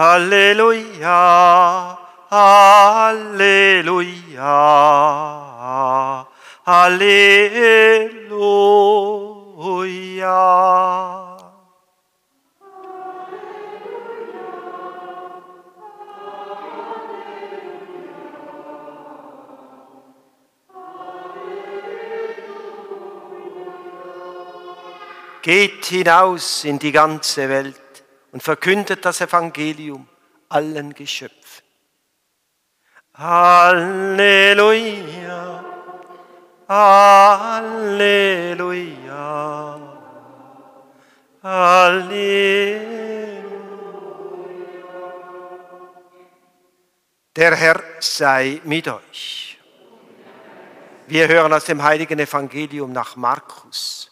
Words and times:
Halleluja, 0.00 1.12
Halleluja, 2.30 3.36
Halleluja. 6.64 7.50
Geht 25.42 25.84
hinaus 25.84 26.64
in 26.64 26.78
die 26.78 26.90
ganze 26.90 27.50
Welt 27.50 27.89
und 28.32 28.42
verkündet 28.42 29.04
das 29.04 29.20
Evangelium 29.20 30.08
allen 30.48 30.94
Geschöpfen. 30.94 31.64
Halleluja, 33.14 34.34
Halleluja, 36.68 37.90
Halleluja. 41.42 43.00
Der 47.36 47.54
Herr 47.54 47.80
sei 48.00 48.60
mit 48.64 48.88
euch. 48.88 49.58
Wir 51.06 51.28
hören 51.28 51.52
aus 51.52 51.64
dem 51.64 51.82
heiligen 51.82 52.18
Evangelium 52.18 52.92
nach 52.92 53.16
Markus. 53.16 54.09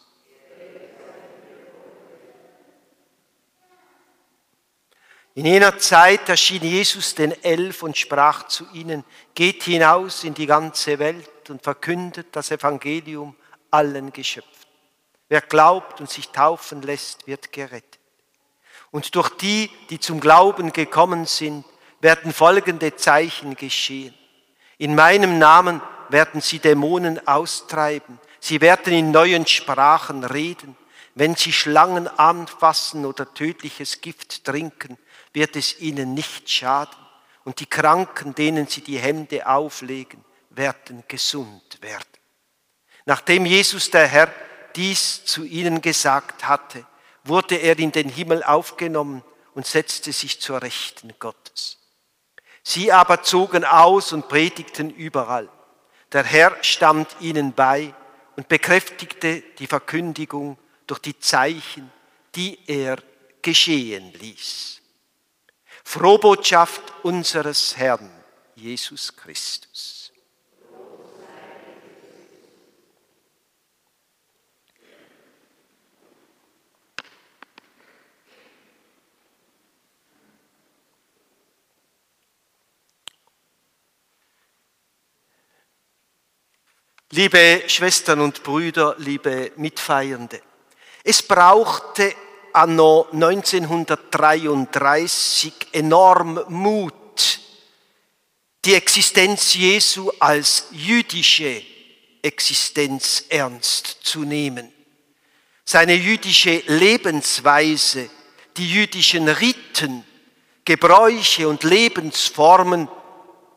In 5.39 5.47
jener 5.47 5.79
Zeit 5.79 6.29
erschien 6.29 6.65
Jesus 6.65 7.15
den 7.15 7.31
Elf 7.45 7.85
und 7.85 7.97
sprach 7.97 8.49
zu 8.49 8.67
ihnen, 8.73 9.05
geht 9.37 9.63
hinaus 9.63 10.25
in 10.25 10.35
die 10.35 10.47
ganze 10.47 10.99
Welt 10.99 11.49
und 11.49 11.63
verkündet 11.63 12.27
das 12.33 12.51
Evangelium 12.51 13.37
allen 13.71 14.13
Geschöpfen. 14.13 14.51
Wer 15.29 15.41
glaubt 15.43 16.01
und 16.01 16.11
sich 16.11 16.31
taufen 16.31 16.83
lässt, 16.83 17.29
wird 17.29 17.53
gerettet. 17.53 18.01
Und 18.91 19.15
durch 19.15 19.31
die, 19.37 19.71
die 19.91 20.01
zum 20.01 20.19
Glauben 20.19 20.73
gekommen 20.73 21.25
sind, 21.25 21.65
werden 22.01 22.33
folgende 22.33 22.97
Zeichen 22.97 23.55
geschehen. 23.55 24.15
In 24.77 24.97
meinem 24.97 25.39
Namen 25.39 25.81
werden 26.09 26.41
sie 26.41 26.59
Dämonen 26.59 27.29
austreiben. 27.29 28.19
Sie 28.41 28.61
werden 28.61 28.93
in 28.93 29.13
neuen 29.13 29.47
Sprachen 29.47 30.25
reden. 30.25 30.77
Wenn 31.15 31.37
sie 31.37 31.53
Schlangen 31.53 32.09
anfassen 32.09 33.07
oder 33.07 33.33
tödliches 33.35 34.01
Gift 34.01 34.45
trinken, 34.45 34.99
wird 35.39 35.55
es 35.55 35.79
ihnen 35.79 36.15
nicht 36.15 36.51
schaden. 36.51 36.99
Und 37.45 37.61
die 37.61 37.67
Kranken, 37.67 38.35
denen 38.35 38.67
sie 38.67 38.81
die 38.81 38.99
Hände 38.99 39.47
auflegen, 39.47 40.25
werden 40.51 41.05
gesund 41.07 41.79
werden. 41.81 42.19
Nachdem 43.07 43.47
Jesus 43.47 43.89
der 43.91 44.09
Herr 44.09 44.35
dies 44.75 45.25
zu 45.25 45.45
ihnen 45.45 45.81
gesagt 45.81 46.49
hatte, 46.49 46.85
wurde 47.23 47.55
er 47.55 47.79
in 47.79 47.93
den 47.93 48.09
Himmel 48.09 48.43
aufgenommen 48.43 49.23
und 49.55 49.65
setzte 49.65 50.13
sich 50.13 50.41
zur 50.41 50.61
Rechten 50.61 51.15
Gottes. 51.21 51.79
Sie 52.65 52.91
aber 52.91 53.23
zogen 53.23 53.65
aus 53.65 54.13
und 54.13 54.29
predigten 54.29 54.91
überall. 54.91 55.49
Der 56.11 56.25
Herr 56.25 56.57
stand 56.63 57.09
ihnen 57.21 57.53
bei 57.53 57.95
und 58.35 58.49
bekräftigte 58.49 59.43
die 59.61 59.69
Verkündigung 59.69 60.59
durch 60.89 60.99
die 60.99 61.19
Zeichen, 61.21 61.93
die 62.35 62.59
er 62.67 62.99
geschehen 63.41 64.13
ließ. 64.15 64.79
Frohbotschaft 65.91 66.83
unseres 67.03 67.75
Herrn 67.79 68.11
Jesus 68.55 69.17
Christus. 69.17 70.13
Liebe 87.13 87.63
Schwestern 87.67 88.21
und 88.21 88.43
Brüder, 88.43 88.95
liebe 88.99 89.53
Mitfeiernde, 89.57 90.43
es 91.03 91.23
brauchte 91.23 92.15
anno 92.53 93.09
1933 93.13 95.53
enorm 95.73 96.45
Mut, 96.49 97.41
die 98.65 98.75
Existenz 98.75 99.55
Jesu 99.55 100.11
als 100.19 100.67
jüdische 100.71 101.63
Existenz 102.23 103.25
ernst 103.29 103.99
zu 104.03 104.25
nehmen. 104.25 104.73
Seine 105.65 105.95
jüdische 105.95 106.63
Lebensweise, 106.67 108.11
die 108.57 108.69
jüdischen 108.71 109.29
Riten, 109.29 110.05
Gebräuche 110.65 111.49
und 111.49 111.65
Lebensformen 111.65 112.89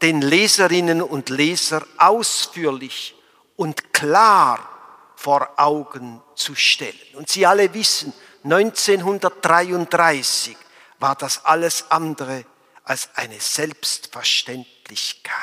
den 0.01 0.21
Leserinnen 0.21 1.01
und 1.01 1.29
Leser 1.29 1.85
ausführlich 1.97 3.15
und 3.55 3.93
klar 3.93 4.67
vor 5.15 5.51
Augen 5.57 6.21
zu 6.35 6.55
stellen. 6.55 6.95
Und 7.13 7.29
Sie 7.29 7.45
alle 7.45 7.73
wissen, 7.73 8.11
1933 8.43 10.57
war 10.99 11.15
das 11.15 11.45
alles 11.45 11.91
andere 11.91 12.45
als 12.83 13.09
eine 13.15 13.39
Selbstverständlichkeit, 13.39 15.35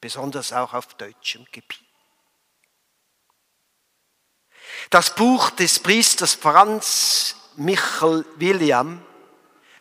besonders 0.00 0.52
auch 0.52 0.74
auf 0.74 0.94
deutschem 0.94 1.44
Gebiet. 1.50 1.80
Das 4.90 5.14
Buch 5.14 5.50
des 5.50 5.80
Priesters 5.80 6.34
Franz 6.34 7.36
Michel 7.56 8.24
William, 8.36 9.02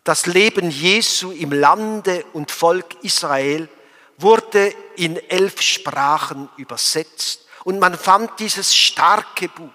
Das 0.03 0.25
Leben 0.25 0.69
Jesu 0.69 1.31
im 1.31 1.51
Lande 1.51 2.25
und 2.33 2.51
Volk 2.51 3.03
Israel, 3.03 3.69
wurde 4.17 4.73
in 4.95 5.17
elf 5.29 5.61
Sprachen 5.61 6.49
übersetzt 6.57 7.45
und 7.63 7.79
man 7.79 7.97
fand 7.97 8.39
dieses 8.39 8.75
starke 8.75 9.49
Buch 9.49 9.71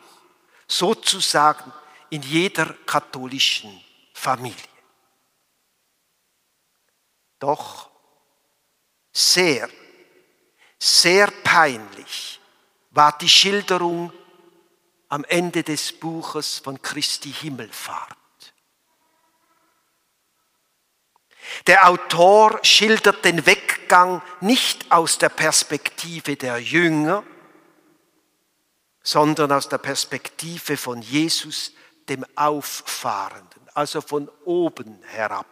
sozusagen 0.67 1.73
in 2.11 2.23
jeder 2.23 2.75
katholischen 2.87 3.83
Familie. 4.13 4.57
Doch 7.39 7.91
sehr, 9.13 9.69
sehr 10.79 11.31
peinlich 11.45 12.41
war 12.91 13.17
die 13.19 13.29
Schilderung 13.29 14.13
am 15.09 15.25
Ende 15.25 15.63
des 15.63 15.93
Buches 15.93 16.59
von 16.59 16.81
Christi 16.83 17.33
Himmelfahrt. 17.33 18.17
Der 21.67 21.89
Autor 21.89 22.61
schildert 22.63 23.25
den 23.25 23.47
Weggang 23.47 24.23
nicht 24.41 24.91
aus 24.93 25.19
der 25.19 25.31
Perspektive 25.31 26.37
der 26.37 26.59
Jünger, 26.59 27.25
sondern 29.03 29.53
aus 29.53 29.69
der 29.69 29.79
Perspektive 29.79 30.77
von 30.77 31.01
Jesus, 31.01 31.73
dem 32.09 32.25
Auffahrenden, 32.37 33.69
also 33.75 34.01
von 34.01 34.29
oben 34.45 35.03
herab. 35.05 35.47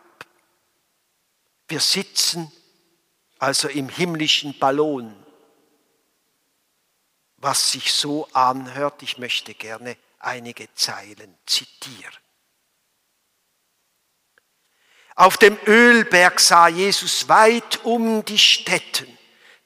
Wir 1.68 1.80
sitzen 1.80 2.50
also 3.38 3.68
im 3.68 3.88
himmlischen 3.88 4.58
Ballon, 4.58 5.14
was 7.38 7.72
sich 7.72 7.92
so 7.92 8.28
anhört. 8.32 9.02
Ich 9.02 9.18
möchte 9.18 9.54
gerne 9.54 9.96
einige 10.18 10.72
Zeilen 10.74 11.36
zitieren. 11.46 12.14
Auf 15.14 15.38
dem 15.38 15.58
Ölberg 15.66 16.40
sah 16.40 16.68
Jesus 16.68 17.28
weit 17.28 17.84
um 17.84 18.24
die 18.24 18.38
Städten, 18.38 19.06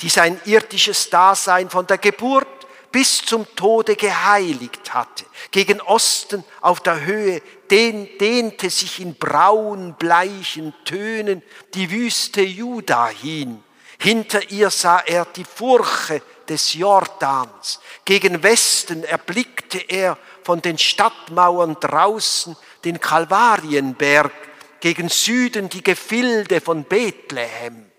die 0.01 0.09
sein 0.09 0.41
irdisches 0.45 1.11
Dasein 1.11 1.69
von 1.69 1.87
der 1.87 1.99
Geburt 1.99 2.60
bis 2.93 3.25
zum 3.25 3.47
Tode 3.55 3.97
geheiligt 3.97 4.93
hatte. 4.93 5.25
Gegen 5.51 5.81
Osten 5.81 6.45
auf 6.61 6.81
der 6.81 7.05
Höhe 7.05 7.43
dehnte 7.71 8.71
sich 8.71 9.01
in 9.01 9.15
braun, 9.15 9.95
bleichen 9.99 10.75
Tönen 10.85 11.43
die 11.75 11.91
Wüste 11.91 12.43
Juda 12.43 13.09
hin. 13.09 13.63
Hinter 13.99 14.51
ihr 14.51 14.71
sah 14.71 15.01
er 15.01 15.27
die 15.27 15.45
Furche 15.45 16.23
des 16.49 16.75
Jordans. 16.75 17.81
Gegen 18.05 18.43
Westen 18.43 19.05
erblickte 19.05 19.79
er 19.79 20.19
von 20.43 20.63
den 20.63 20.79
Stadtmauern 20.79 21.77
draußen 21.79 22.57
den 22.85 22.99
Kalvarienberg, 22.99 24.33
gegen 24.81 25.11
Süden 25.11 25.69
die 25.69 25.85
Gefilde 25.85 26.61
von 26.61 26.85
Bethlehem. 26.85 27.91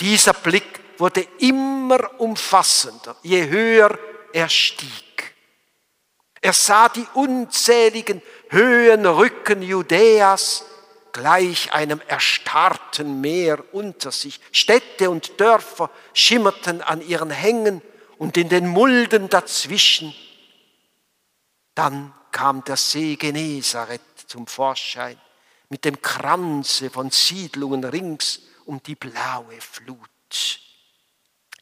Dieser 0.00 0.32
Blick 0.32 0.80
wurde 0.98 1.26
immer 1.38 2.20
umfassender, 2.20 3.16
je 3.22 3.48
höher 3.48 3.98
er 4.32 4.48
stieg. 4.48 5.34
Er 6.40 6.52
sah 6.52 6.88
die 6.88 7.06
unzähligen 7.14 8.22
Höhenrücken 8.50 9.62
Judäas, 9.62 10.64
gleich 11.12 11.72
einem 11.72 12.00
erstarrten 12.06 13.20
Meer 13.20 13.62
unter 13.72 14.12
sich. 14.12 14.40
Städte 14.52 15.10
und 15.10 15.40
Dörfer 15.40 15.90
schimmerten 16.12 16.80
an 16.80 17.00
ihren 17.00 17.30
Hängen 17.30 17.82
und 18.18 18.36
in 18.36 18.48
den 18.48 18.68
Mulden 18.68 19.28
dazwischen. 19.28 20.14
Dann 21.74 22.14
kam 22.30 22.62
der 22.64 22.76
See 22.76 23.16
Genezareth 23.16 24.00
zum 24.26 24.46
Vorschein 24.46 25.20
mit 25.68 25.84
dem 25.84 26.00
Kranze 26.00 26.90
von 26.90 27.10
Siedlungen 27.10 27.84
rings 27.84 28.42
um 28.64 28.82
die 28.82 28.94
blaue 28.94 29.60
Flut. 29.60 30.60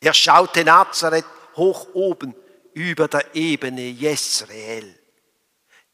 Er 0.01 0.15
schaute 0.15 0.65
Nazareth 0.65 1.25
hoch 1.57 1.89
oben 1.95 2.35
über 2.75 3.09
der 3.09 3.35
Ebene 3.35 3.83
Jesreel. 3.83 4.99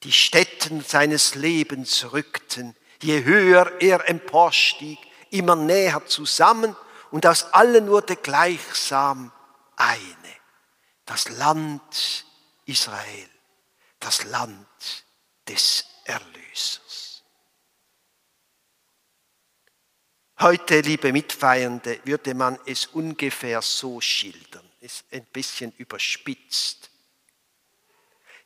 Die 0.02 0.12
Stätten 0.12 0.82
seines 0.82 1.36
Lebens 1.36 2.12
rückten, 2.12 2.76
je 3.00 3.24
höher 3.24 3.80
er 3.80 4.08
emporstieg, 4.08 4.98
immer 5.30 5.54
näher 5.54 6.04
zusammen 6.06 6.76
und 7.10 7.26
aus 7.26 7.52
allen 7.52 7.88
wurde 7.88 8.16
gleichsam 8.16 9.30
eine, 9.76 10.32
das 11.06 11.28
Land 11.30 12.24
Israel, 12.66 13.28
das 14.00 14.24
Land 14.24 14.66
des 15.48 15.84
Erlösers. 16.04 17.11
Heute, 20.42 20.80
liebe 20.80 21.12
Mitfeiernde, 21.12 22.00
würde 22.02 22.34
man 22.34 22.58
es 22.66 22.86
ungefähr 22.86 23.62
so 23.62 24.00
schildern, 24.00 24.68
ist 24.80 25.04
ein 25.12 25.24
bisschen 25.32 25.72
überspitzt. 25.78 26.90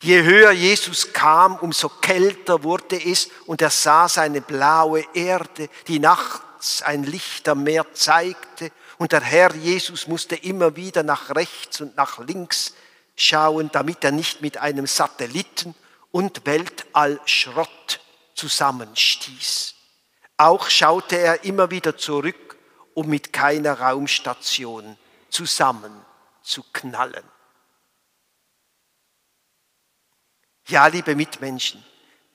Je 0.03 0.23
höher 0.23 0.51
Jesus 0.51 1.15
kam, 1.15 1.57
umso 1.57 1.89
kälter 1.89 2.63
wurde 2.65 3.03
es 3.03 3.31
und 3.47 3.63
er 3.63 3.71
sah 3.71 4.11
seine 4.11 4.43
blaue 4.43 5.07
Erde, 5.15 5.71
die 5.89 5.99
nachts 5.99 6.83
ein 6.83 7.03
Licht 7.03 7.49
am 7.49 7.63
Meer 7.63 7.87
zeigte 7.95 8.71
und 8.99 9.13
der 9.13 9.23
Herr 9.23 9.55
Jesus 9.55 10.07
musste 10.07 10.37
immer 10.37 10.77
wieder 10.77 11.03
nach 11.03 11.35
rechts 11.35 11.81
und 11.81 11.97
nach 11.97 12.19
links 12.19 12.75
schauen, 13.17 13.71
damit 13.73 14.05
er 14.05 14.13
nicht 14.13 14.43
mit 14.43 14.59
einem 14.59 14.87
Satelliten 14.87 15.75
und 16.11 16.45
Weltallschrott 16.45 18.01
zusammenstieß. 18.35 19.76
Auch 20.37 20.69
schaute 20.69 21.17
er 21.17 21.45
immer 21.45 21.71
wieder 21.71 21.97
zurück, 21.97 22.59
um 22.95 23.09
mit 23.09 23.33
keiner 23.33 23.81
Raumstation 23.81 24.99
zusammenzuknallen. 25.31 27.25
Ja, 30.69 30.87
liebe 30.89 31.15
Mitmenschen, 31.15 31.85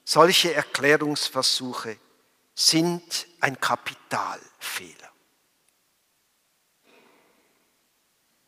solche 0.03 0.53
Erklärungsversuche 0.53 1.97
sind 2.55 3.27
ein 3.39 3.59
Kapitalfehler. 3.59 5.11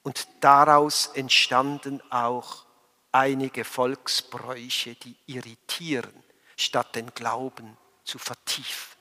Und 0.03 0.27
daraus 0.41 1.07
entstanden 1.07 2.01
auch 2.11 2.65
einige 3.11 3.63
Volksbräuche, 3.63 4.95
die 4.95 5.15
irritieren, 5.27 6.23
statt 6.57 6.95
den 6.95 7.13
Glauben 7.13 7.77
zu 8.03 8.19
vertiefen. 8.19 8.92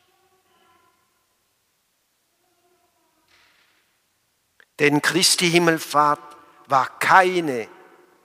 Denn 4.78 5.02
Christi 5.02 5.50
Himmelfahrt 5.50 6.36
war 6.66 6.98
keine 6.98 7.68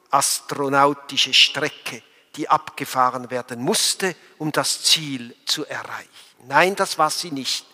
astronautische 0.10 1.34
Strecke, 1.34 2.02
die 2.36 2.50
abgefahren 2.50 3.30
werden 3.30 3.62
musste, 3.62 4.16
um 4.38 4.52
das 4.52 4.84
Ziel 4.84 5.36
zu 5.46 5.66
erreichen. 5.66 6.10
Nein, 6.48 6.76
das 6.76 6.98
war 6.98 7.10
sie 7.10 7.32
nicht. 7.32 7.66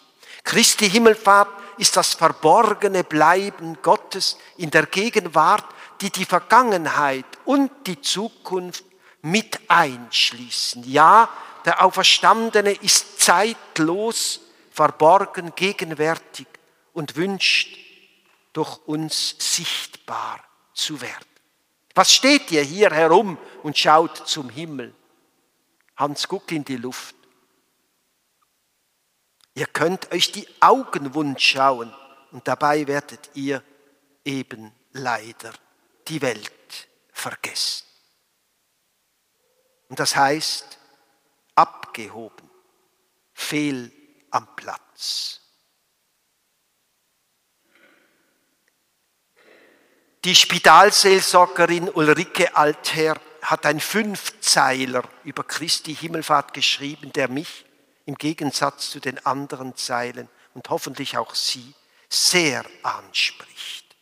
Christi 0.43 0.89
Himmelfahrt 0.89 1.49
ist 1.77 1.95
das 1.95 2.13
verborgene 2.13 3.03
Bleiben 3.03 3.77
Gottes 3.81 4.37
in 4.57 4.71
der 4.71 4.85
Gegenwart, 4.87 5.65
die 6.01 6.09
die 6.09 6.25
Vergangenheit 6.25 7.25
und 7.45 7.71
die 7.87 8.01
Zukunft 8.01 8.83
mit 9.21 9.59
einschließen. 9.69 10.83
Ja, 10.83 11.29
der 11.65 11.83
Auferstandene 11.83 12.73
ist 12.73 13.21
zeitlos, 13.21 14.41
verborgen, 14.71 15.53
gegenwärtig 15.55 16.47
und 16.93 17.15
wünscht, 17.15 17.77
durch 18.53 18.77
uns 18.87 19.35
sichtbar 19.39 20.43
zu 20.73 21.01
werden. 21.01 21.27
Was 21.95 22.13
steht 22.13 22.51
ihr 22.51 22.63
hier 22.63 22.89
herum 22.89 23.37
und 23.61 23.77
schaut 23.77 24.27
zum 24.27 24.49
Himmel? 24.49 24.95
Hans, 25.95 26.27
guckt 26.27 26.51
in 26.51 26.63
die 26.63 26.77
Luft. 26.77 27.15
Ihr 29.55 29.67
könnt 29.67 30.11
euch 30.11 30.31
die 30.31 30.47
Augen 30.59 31.13
wund 31.13 31.39
schauen 31.39 31.93
und 32.31 32.47
dabei 32.47 32.87
werdet 32.87 33.29
ihr 33.35 33.63
eben 34.25 34.71
leider 34.91 35.53
die 36.07 36.21
Welt 36.21 36.87
vergessen. 37.11 37.85
Und 39.89 39.99
das 39.99 40.15
heißt, 40.15 40.79
abgehoben, 41.53 42.49
fehl 43.33 43.91
am 44.31 44.55
Platz. 44.55 45.42
Die 50.25 50.35
Spitalseelsorgerin 50.35 51.89
Ulrike 51.89 52.55
Altherr 52.55 53.19
hat 53.41 53.65
ein 53.65 53.81
Fünfzeiler 53.81 55.03
über 55.25 55.43
Christi 55.43 55.93
Himmelfahrt 55.93 56.53
geschrieben, 56.53 57.11
der 57.11 57.27
mich 57.27 57.65
im 58.05 58.15
Gegensatz 58.15 58.89
zu 58.89 59.01
den 59.01 59.25
anderen 59.25 59.75
Zeilen 59.75 60.29
und 60.53 60.69
hoffentlich 60.69 61.17
auch 61.17 61.35
Sie 61.35 61.73
sehr 62.07 62.63
anspricht. 62.83 63.97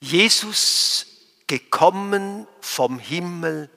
Jesus 0.00 1.06
gekommen 1.46 2.48
vom 2.60 2.98
Himmel, 2.98 3.70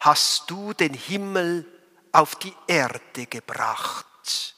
hast 0.00 0.50
du 0.50 0.72
den 0.72 0.94
Himmel 0.94 1.64
auf 2.10 2.34
die 2.34 2.54
Erde 2.66 3.26
gebracht. 3.26 4.57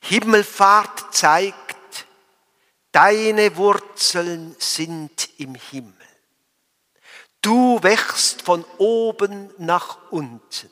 Himmelfahrt 0.00 1.14
zeigt, 1.14 2.06
deine 2.92 3.56
Wurzeln 3.56 4.56
sind 4.58 5.28
im 5.38 5.54
Himmel. 5.54 5.94
Du 7.42 7.82
wächst 7.82 8.42
von 8.42 8.64
oben 8.78 9.50
nach 9.58 10.10
unten. 10.10 10.70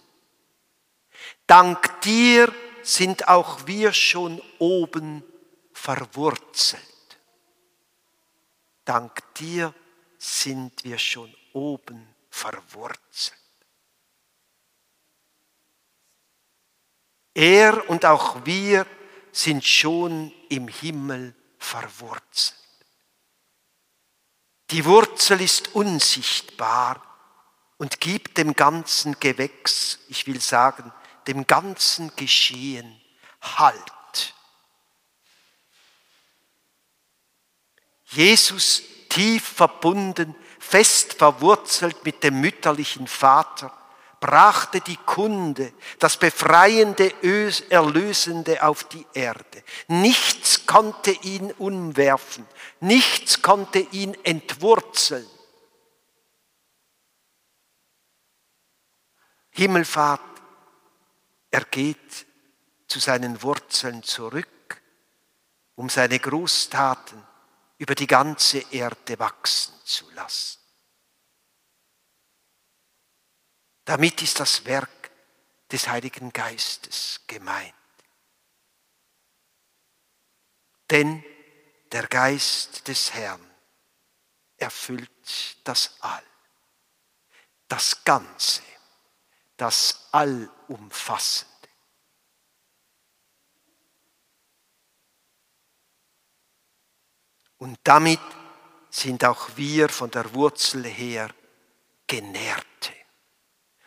Dank 1.47 2.01
dir 2.03 2.53
sind 2.83 3.29
auch 3.29 3.67
wir 3.67 3.93
schon 3.93 4.43
oben 4.59 5.23
verwurzelt. 5.73 6.83
Dank 8.85 9.23
dir 9.35 9.75
sind 10.19 10.85
wir 10.85 10.99
schon 10.99 11.35
oben 11.53 12.07
verwurzelt. 12.31 13.39
Er 17.35 17.89
und 17.89 18.05
auch 18.05 18.45
wir 18.45 18.87
sind 19.39 19.65
schon 19.65 20.33
im 20.49 20.67
Himmel 20.67 21.35
verwurzelt. 21.59 22.57
Die 24.71 24.85
Wurzel 24.85 25.41
ist 25.41 25.75
unsichtbar 25.75 27.01
und 27.79 28.01
gibt 28.01 28.37
dem 28.37 28.55
ganzen 28.55 29.19
Gewächs, 29.21 30.01
ich 30.09 30.27
will 30.27 30.41
sagen, 30.41 30.93
dem 31.29 31.47
ganzen 31.47 32.15
Geschehen 32.17 33.01
Halt. 33.41 34.35
Jesus 38.07 38.83
tief 39.09 39.47
verbunden, 39.47 40.35
fest 40.59 41.15
verwurzelt 41.15 42.05
mit 42.05 42.25
dem 42.25 42.41
mütterlichen 42.41 43.07
Vater, 43.07 43.78
brachte 44.21 44.81
die 44.81 44.97
Kunde, 44.97 45.73
das 45.99 46.17
befreiende, 46.17 47.13
erlösende 47.71 48.63
auf 48.63 48.85
die 48.85 49.07
Erde. 49.15 49.63
Nichts 49.89 50.67
konnte 50.67 51.11
ihn 51.11 51.53
umwerfen, 51.53 52.47
nichts 52.81 53.43
konnte 53.43 53.79
ihn 53.79 54.15
entwurzeln. 54.25 55.27
Himmelfahrt, 59.51 60.21
er 61.51 61.65
geht 61.65 62.27
zu 62.87 63.01
seinen 63.01 63.43
Wurzeln 63.43 64.03
zurück, 64.03 64.81
um 65.75 65.89
seine 65.89 66.19
Großtaten 66.19 67.23
über 67.79 67.95
die 67.95 68.07
ganze 68.07 68.59
Erde 68.73 69.19
wachsen 69.19 69.75
zu 69.85 70.11
lassen. 70.13 70.58
Damit 73.89 74.21
ist 74.21 74.39
das 74.39 74.67
Werk 74.67 75.11
des 75.73 75.89
Heiligen 75.89 76.31
Geistes 76.31 77.23
gemeint. 77.27 77.73
Denn 80.91 81.25
der 81.91 82.07
Geist 82.07 82.87
des 82.87 83.15
Herrn 83.15 83.41
erfüllt 84.59 85.57
das 85.65 85.97
All, 86.01 86.23
das 87.69 88.05
Ganze, 88.05 88.61
das 89.57 90.07
Allumfassende. 90.13 91.69
Und 97.57 97.79
damit 97.85 98.21
sind 98.91 99.25
auch 99.25 99.57
wir 99.57 99.89
von 99.89 100.11
der 100.11 100.35
Wurzel 100.35 100.85
her 100.85 101.35
Genährte. 102.07 102.98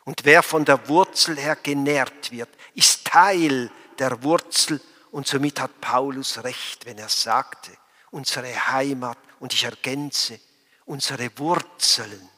Und 0.04 0.26
wer 0.26 0.42
von 0.42 0.66
der 0.66 0.88
Wurzel 0.88 1.38
her 1.38 1.56
genährt 1.56 2.32
wird, 2.32 2.50
ist 2.74 3.06
Teil 3.06 3.72
der 4.00 4.24
Wurzel 4.24 4.82
und 5.12 5.28
somit 5.28 5.60
hat 5.60 5.80
Paulus 5.82 6.44
recht, 6.44 6.86
wenn 6.86 6.98
er 6.98 7.10
sagte, 7.10 7.72
unsere 8.12 8.72
Heimat, 8.72 9.18
und 9.40 9.54
ich 9.54 9.64
ergänze, 9.64 10.40
unsere 10.86 11.38
Wurzeln, 11.40 12.30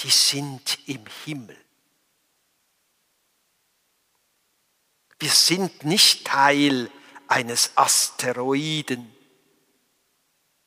die 0.00 0.10
sind 0.10 0.78
im 0.86 1.04
Himmel. 1.24 1.56
Wir 5.18 5.30
sind 5.30 5.84
nicht 5.84 6.26
Teil 6.26 6.90
eines 7.26 7.72
Asteroiden. 7.76 9.14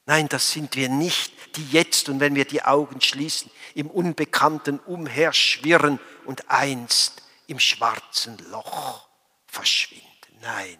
Nein, 0.05 0.27
das 0.27 0.51
sind 0.51 0.75
wir 0.75 0.89
nicht, 0.89 1.55
die 1.55 1.65
jetzt 1.69 2.09
und 2.09 2.19
wenn 2.19 2.35
wir 2.35 2.45
die 2.45 2.63
Augen 2.63 3.01
schließen, 3.01 3.51
im 3.75 3.89
Unbekannten 3.89 4.79
umherschwirren 4.79 5.99
und 6.25 6.49
einst 6.49 7.21
im 7.47 7.59
schwarzen 7.59 8.37
Loch 8.49 9.07
verschwinden. 9.45 10.07
Nein. 10.41 10.77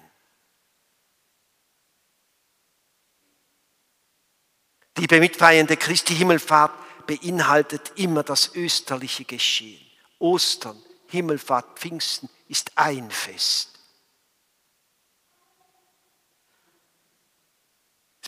Liebe 4.98 5.20
Mitfeiernde, 5.20 5.78
Christi 5.78 6.16
Himmelfahrt 6.16 6.74
beinhaltet 7.08 7.94
immer 7.96 8.24
das 8.24 8.56
österliche 8.56 9.26
Geschehen. 9.26 9.86
Ostern, 10.20 10.82
Himmelfahrt, 11.08 11.80
Pfingsten 11.80 12.30
ist 12.48 12.72
ein 12.76 13.10
Fest. 13.10 13.81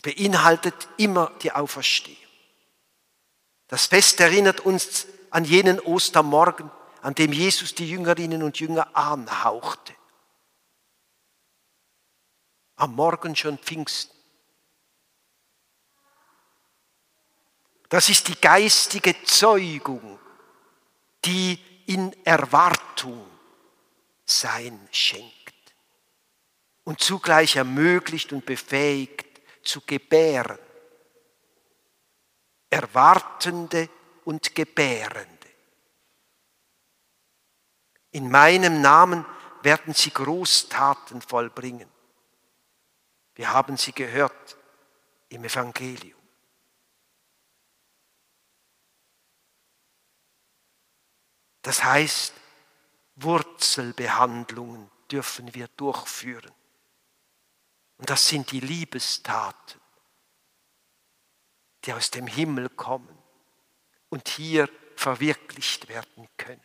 Beinhaltet 0.04 0.86
immer 0.98 1.32
die 1.42 1.50
Auferstehung. 1.50 2.18
Das 3.68 3.86
Fest 3.86 4.20
erinnert 4.20 4.60
uns 4.60 5.06
an 5.30 5.44
jenen 5.44 5.80
Ostermorgen, 5.80 6.70
an 7.00 7.14
dem 7.14 7.32
Jesus 7.32 7.74
die 7.74 7.88
Jüngerinnen 7.88 8.42
und 8.42 8.60
Jünger 8.60 8.94
anhauchte. 8.94 9.94
Am 12.76 12.94
Morgen 12.94 13.34
schon 13.34 13.56
Pfingsten. 13.56 14.14
Das 17.88 18.10
ist 18.10 18.28
die 18.28 18.38
geistige 18.38 19.14
Zeugung, 19.24 20.18
die 21.24 21.58
in 21.86 22.12
Erwartung 22.26 23.26
sein 24.26 24.86
schenkt 24.92 25.54
und 26.84 27.00
zugleich 27.00 27.56
ermöglicht 27.56 28.34
und 28.34 28.44
befähigt 28.44 29.23
zu 29.64 29.80
gebären. 29.80 30.58
Erwartende 32.70 33.88
und 34.24 34.54
Gebärende. 34.54 35.48
In 38.10 38.30
meinem 38.30 38.80
Namen 38.80 39.24
werden 39.62 39.94
sie 39.94 40.10
Großtaten 40.10 41.20
vollbringen. 41.20 41.88
Wir 43.34 43.52
haben 43.52 43.76
sie 43.76 43.92
gehört 43.92 44.56
im 45.28 45.44
Evangelium. 45.44 46.20
Das 51.62 51.82
heißt, 51.82 52.34
Wurzelbehandlungen 53.16 54.90
dürfen 55.10 55.54
wir 55.54 55.68
durchführen. 55.68 56.52
Und 58.04 58.10
das 58.10 58.28
sind 58.28 58.52
die 58.52 58.60
Liebestaten, 58.60 59.80
die 61.86 61.92
aus 61.94 62.10
dem 62.10 62.26
Himmel 62.26 62.68
kommen 62.68 63.16
und 64.10 64.28
hier 64.28 64.68
verwirklicht 64.94 65.88
werden 65.88 66.28
können. 66.36 66.60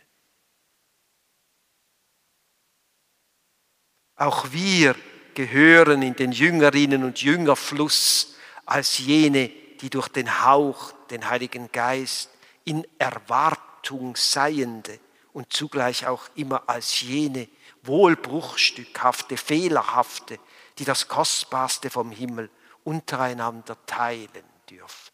Auch 4.17 4.51
wir 4.51 4.97
gehören 5.33 6.01
in 6.01 6.17
den 6.17 6.33
Jüngerinnen 6.33 7.05
und 7.05 7.21
Jüngerfluss 7.21 8.35
als 8.65 8.97
jene, 8.97 9.47
die 9.79 9.89
durch 9.89 10.09
den 10.09 10.43
Hauch, 10.43 10.91
den 11.09 11.29
Heiligen 11.29 11.71
Geist, 11.71 12.31
in 12.65 12.85
Erwartung 12.97 14.17
seiende 14.17 14.99
und 15.31 15.53
zugleich 15.53 16.05
auch 16.05 16.27
immer 16.35 16.67
als 16.67 16.99
jene 16.99 17.47
wohlbruchstückhafte, 17.83 19.37
fehlerhafte, 19.37 20.37
die 20.79 20.85
das 20.85 21.07
Kostbarste 21.07 21.89
vom 21.89 22.11
Himmel 22.11 22.49
untereinander 22.83 23.77
teilen 23.85 24.45
dürfen. 24.69 25.11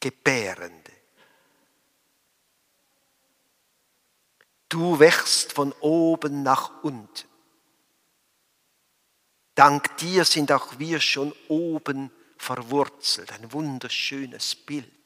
Gebärende. 0.00 0.92
Du 4.70 4.98
wächst 4.98 5.52
von 5.52 5.72
oben 5.80 6.42
nach 6.42 6.82
unten. 6.82 7.28
Dank 9.54 9.96
dir 9.98 10.24
sind 10.24 10.50
auch 10.52 10.78
wir 10.78 11.00
schon 11.00 11.34
oben 11.48 12.10
verwurzelt. 12.38 13.30
Ein 13.32 13.52
wunderschönes 13.52 14.54
Bild. 14.54 14.99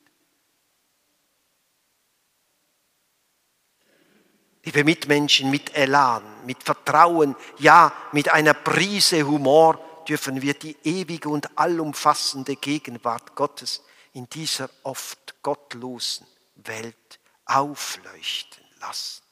Liebe 4.64 4.84
Mitmenschen, 4.84 5.50
mit 5.50 5.74
Elan, 5.74 6.46
mit 6.46 6.62
Vertrauen, 6.62 7.36
ja, 7.58 7.94
mit 8.12 8.30
einer 8.30 8.54
Prise 8.54 9.26
Humor 9.26 9.78
dürfen 10.08 10.42
wir 10.42 10.54
die 10.54 10.76
ewige 10.84 11.28
und 11.28 11.58
allumfassende 11.58 12.56
Gegenwart 12.56 13.34
Gottes 13.34 13.82
in 14.12 14.28
dieser 14.28 14.70
oft 14.82 15.42
gottlosen 15.42 16.26
Welt 16.56 17.20
aufleuchten 17.44 18.64
lassen. 18.80 19.22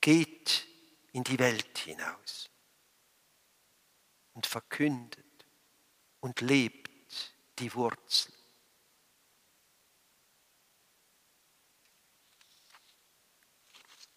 Geht 0.00 0.66
in 1.12 1.24
die 1.24 1.38
Welt 1.38 1.78
hinaus 1.78 2.50
und 4.34 4.46
verkündet 4.46 5.24
und 6.20 6.40
lebt 6.40 6.90
die 7.58 7.72
Wurzel 7.74 8.33